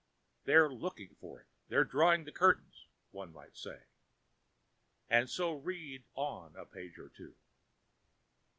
"They're 0.45 0.67
looking 0.67 1.13
for 1.19 1.41
it; 1.41 1.47
they're 1.67 1.83
drawing 1.83 2.23
the 2.23 2.31
curtain," 2.31 2.71
one 3.11 3.31
might 3.31 3.55
say, 3.55 3.81
and 5.11 5.29
so 5.29 5.51
read 5.53 6.05
on 6.15 6.55
a 6.55 6.65
page 6.65 6.97
or 6.97 7.09
two. 7.09 7.35